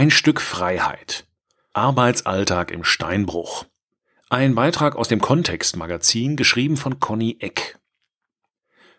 [0.00, 1.26] Ein Stück Freiheit.
[1.74, 3.66] Arbeitsalltag im Steinbruch.
[4.30, 7.78] Ein Beitrag aus dem Kontext-Magazin, geschrieben von Conny Eck.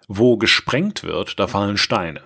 [0.08, 2.22] Wo gesprengt wird, da fallen Steine.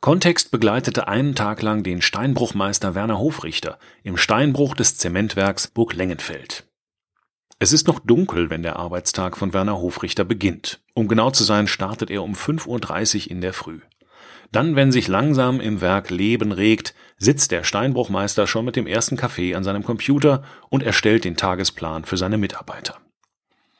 [0.00, 6.68] Kontext begleitete einen Tag lang den Steinbruchmeister Werner Hofrichter im Steinbruch des Zementwerks Burg Lengenfeld.
[7.58, 10.80] Es ist noch dunkel, wenn der Arbeitstag von Werner Hofrichter beginnt.
[10.94, 13.80] Um genau zu sein, startet er um 5.30 Uhr in der Früh.
[14.52, 19.16] Dann, wenn sich langsam im Werk Leben regt, sitzt der Steinbruchmeister schon mit dem ersten
[19.16, 22.96] Kaffee an seinem Computer und erstellt den Tagesplan für seine Mitarbeiter.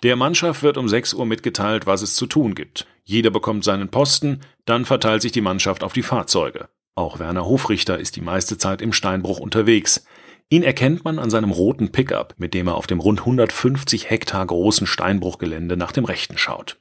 [0.02, 2.86] Der Mannschaft wird um 6 Uhr mitgeteilt, was es zu tun gibt.
[3.04, 6.68] Jeder bekommt seinen Posten, dann verteilt sich die Mannschaft auf die Fahrzeuge.
[6.94, 10.06] Auch Werner Hofrichter ist die meiste Zeit im Steinbruch unterwegs.
[10.48, 14.46] Ihn erkennt man an seinem roten Pickup, mit dem er auf dem rund 150 Hektar
[14.46, 16.79] großen Steinbruchgelände nach dem Rechten schaut.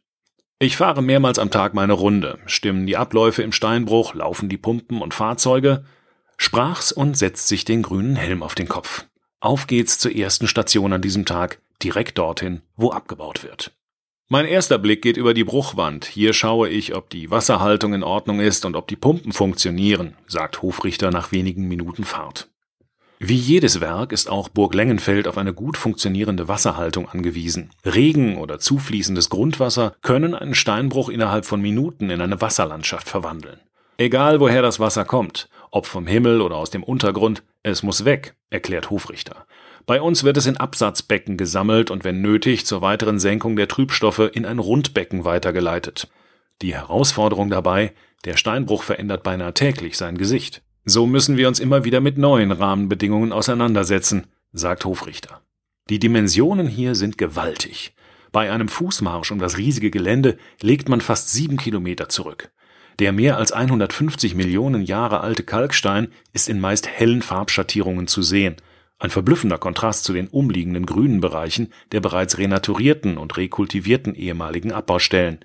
[0.62, 5.02] Ich fahre mehrmals am Tag meine Runde, stimmen die Abläufe im Steinbruch, laufen die Pumpen
[5.02, 5.85] und Fahrzeuge,
[6.35, 9.05] sprach's und setzt sich den grünen Helm auf den Kopf.
[9.40, 13.71] Auf geht's zur ersten Station an diesem Tag, direkt dorthin, wo abgebaut wird.
[14.27, 16.04] Mein erster Blick geht über die Bruchwand.
[16.04, 20.62] Hier schaue ich, ob die Wasserhaltung in Ordnung ist und ob die Pumpen funktionieren, sagt
[20.62, 22.49] Hofrichter nach wenigen Minuten Fahrt.
[23.21, 27.71] Wie jedes Werk ist auch Burg Lengenfeld auf eine gut funktionierende Wasserhaltung angewiesen.
[27.84, 33.59] Regen oder zufließendes Grundwasser können einen Steinbruch innerhalb von Minuten in eine Wasserlandschaft verwandeln.
[33.97, 38.35] Egal woher das Wasser kommt, ob vom Himmel oder aus dem Untergrund, es muss weg,
[38.49, 39.45] erklärt Hofrichter.
[39.85, 44.29] Bei uns wird es in Absatzbecken gesammelt und wenn nötig zur weiteren Senkung der Trübstoffe
[44.31, 46.07] in ein Rundbecken weitergeleitet.
[46.62, 50.62] Die Herausforderung dabei, der Steinbruch verändert beinahe täglich sein Gesicht.
[50.90, 55.43] So müssen wir uns immer wieder mit neuen Rahmenbedingungen auseinandersetzen, sagt Hofrichter.
[55.87, 57.93] Die Dimensionen hier sind gewaltig.
[58.31, 62.49] Bei einem Fußmarsch um das riesige Gelände legt man fast sieben Kilometer zurück.
[62.98, 68.56] Der mehr als 150 Millionen Jahre alte Kalkstein ist in meist hellen Farbschattierungen zu sehen.
[68.97, 75.38] Ein verblüffender Kontrast zu den umliegenden grünen Bereichen der bereits renaturierten und rekultivierten ehemaligen Abbaustellen.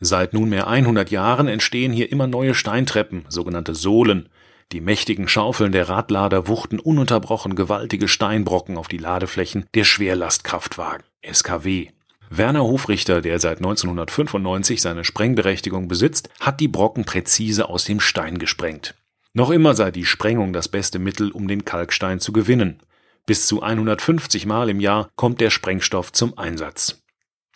[0.00, 4.30] Seit nunmehr 100 Jahren entstehen hier immer neue Steintreppen, sogenannte Sohlen,
[4.72, 11.88] die mächtigen Schaufeln der Radlader wuchten ununterbrochen gewaltige Steinbrocken auf die Ladeflächen der Schwerlastkraftwagen SKW.
[12.30, 18.38] Werner Hofrichter, der seit 1995 seine Sprengberechtigung besitzt, hat die Brocken präzise aus dem Stein
[18.38, 18.96] gesprengt.
[19.32, 22.80] Noch immer sei die Sprengung das beste Mittel, um den Kalkstein zu gewinnen.
[23.26, 27.02] Bis zu 150 Mal im Jahr kommt der Sprengstoff zum Einsatz.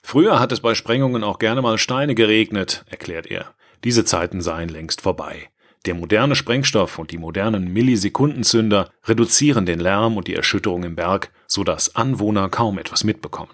[0.03, 3.54] Früher hat es bei Sprengungen auch gerne mal Steine geregnet, erklärt er.
[3.82, 5.48] Diese Zeiten seien längst vorbei.
[5.86, 11.32] Der moderne Sprengstoff und die modernen Millisekundenzünder reduzieren den Lärm und die Erschütterung im Berg,
[11.46, 13.52] so dass Anwohner kaum etwas mitbekommen.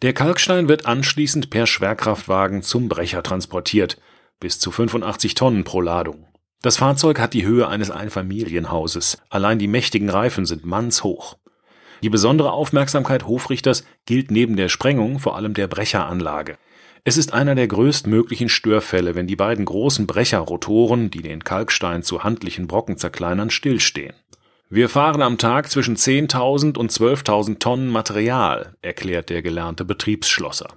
[0.00, 4.00] Der Kalkstein wird anschließend per Schwerkraftwagen zum Brecher transportiert,
[4.40, 6.26] bis zu 85 Tonnen pro Ladung.
[6.62, 9.18] Das Fahrzeug hat die Höhe eines Einfamilienhauses.
[9.28, 11.36] Allein die mächtigen Reifen sind mannshoch.
[12.02, 16.56] Die besondere Aufmerksamkeit Hofrichters gilt neben der Sprengung vor allem der Brecheranlage.
[17.04, 22.24] Es ist einer der größtmöglichen Störfälle, wenn die beiden großen Brecherrotoren, die den Kalkstein zu
[22.24, 24.14] handlichen Brocken zerkleinern, stillstehen.
[24.70, 30.68] Wir fahren am Tag zwischen 10.000 und 12.000 Tonnen Material, erklärt der gelernte Betriebsschlosser.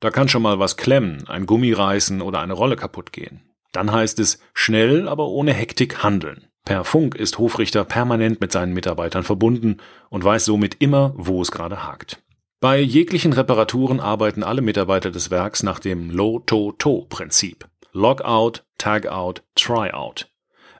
[0.00, 3.42] Da kann schon mal was klemmen, ein Gummi reißen oder eine Rolle kaputt gehen.
[3.72, 6.46] Dann heißt es schnell, aber ohne Hektik handeln.
[6.64, 9.76] Per Funk ist Hofrichter permanent mit seinen Mitarbeitern verbunden
[10.08, 12.22] und weiß somit immer, wo es gerade hakt.
[12.64, 17.66] Bei jeglichen Reparaturen arbeiten alle Mitarbeiter des Werks nach dem Low-To-To-Prinzip.
[17.92, 20.30] Logout, Tagout, Tryout.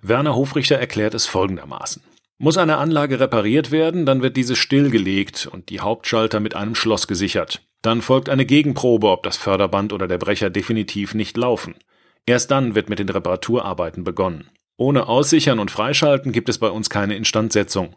[0.01, 2.03] Werner Hofrichter erklärt es folgendermaßen.
[2.39, 7.07] Muss eine Anlage repariert werden, dann wird diese stillgelegt und die Hauptschalter mit einem Schloss
[7.07, 7.61] gesichert.
[7.83, 11.75] Dann folgt eine Gegenprobe, ob das Förderband oder der Brecher definitiv nicht laufen.
[12.25, 14.49] Erst dann wird mit den Reparaturarbeiten begonnen.
[14.79, 17.95] Ohne Aussichern und Freischalten gibt es bei uns keine Instandsetzung.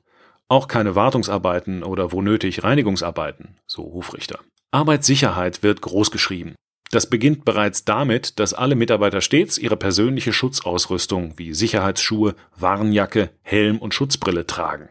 [0.49, 4.39] Auch keine Wartungsarbeiten oder wo nötig Reinigungsarbeiten, so Hofrichter.
[4.71, 6.55] Arbeitssicherheit wird großgeschrieben.
[6.91, 13.79] Das beginnt bereits damit, dass alle Mitarbeiter stets ihre persönliche Schutzausrüstung wie Sicherheitsschuhe, Warnjacke, Helm
[13.79, 14.89] und Schutzbrille tragen.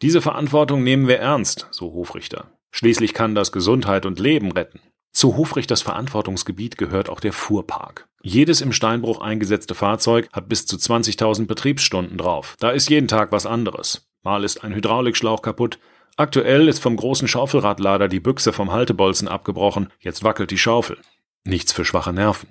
[0.00, 2.50] Diese Verantwortung nehmen wir ernst, so Hofrichter.
[2.70, 4.80] Schließlich kann das Gesundheit und Leben retten.
[5.12, 8.06] Zu Hofrichters Verantwortungsgebiet gehört auch der Fuhrpark.
[8.22, 12.54] Jedes im Steinbruch eingesetzte Fahrzeug hat bis zu 20.000 Betriebsstunden drauf.
[12.58, 14.05] Da ist jeden Tag was anderes.
[14.26, 15.78] Mal ist ein Hydraulikschlauch kaputt.
[16.16, 19.92] Aktuell ist vom großen Schaufelradlader die Büchse vom Haltebolzen abgebrochen.
[20.00, 20.98] Jetzt wackelt die Schaufel.
[21.44, 22.48] Nichts für schwache Nerven.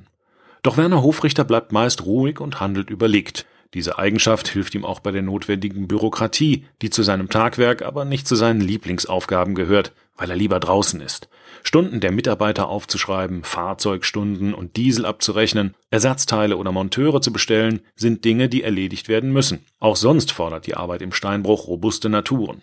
[0.63, 3.45] Doch Werner Hofrichter bleibt meist ruhig und handelt überlegt.
[3.74, 8.25] Diese Eigenschaft hilft ihm auch bei der notwendigen Bürokratie, die zu seinem Tagwerk aber nicht
[8.25, 11.29] zu seinen Lieblingsaufgaben gehört, weil er lieber draußen ist.
[11.63, 18.50] Stunden der Mitarbeiter aufzuschreiben, Fahrzeugstunden und Diesel abzurechnen, Ersatzteile oder Monteure zu bestellen, sind Dinge,
[18.50, 19.65] die erledigt werden müssen.
[19.79, 22.62] Auch sonst fordert die Arbeit im Steinbruch robuste Naturen.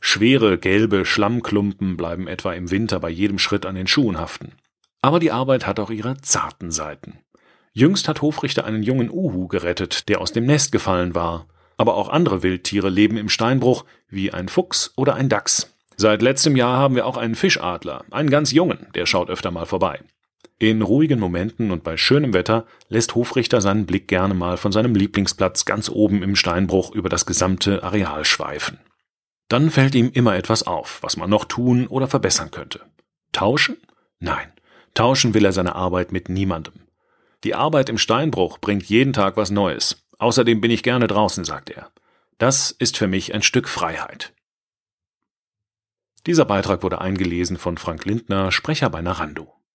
[0.00, 4.52] Schwere gelbe Schlammklumpen bleiben etwa im Winter bei jedem Schritt an den Schuhen haften.
[5.00, 7.18] Aber die Arbeit hat auch ihre zarten Seiten.
[7.72, 11.46] Jüngst hat Hofrichter einen jungen Uhu gerettet, der aus dem Nest gefallen war.
[11.76, 15.72] Aber auch andere Wildtiere leben im Steinbruch, wie ein Fuchs oder ein Dachs.
[16.02, 19.66] Seit letztem Jahr haben wir auch einen Fischadler, einen ganz jungen, der schaut öfter mal
[19.66, 20.00] vorbei.
[20.58, 24.96] In ruhigen Momenten und bei schönem Wetter lässt Hofrichter seinen Blick gerne mal von seinem
[24.96, 28.80] Lieblingsplatz ganz oben im Steinbruch über das gesamte Areal schweifen.
[29.46, 32.80] Dann fällt ihm immer etwas auf, was man noch tun oder verbessern könnte.
[33.30, 33.76] Tauschen?
[34.18, 34.50] Nein,
[34.94, 36.80] tauschen will er seine Arbeit mit niemandem.
[37.44, 40.02] Die Arbeit im Steinbruch bringt jeden Tag was Neues.
[40.18, 41.92] Außerdem bin ich gerne draußen, sagt er.
[42.38, 44.32] Das ist für mich ein Stück Freiheit.
[46.26, 49.52] Dieser Beitrag wurde eingelesen von Frank Lindner, Sprecher bei Narando.